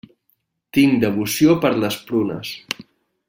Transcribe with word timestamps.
Tinc 0.77 0.95
devoció 1.03 1.57
per 1.65 1.71
les 1.83 1.99
prunes. 2.09 2.57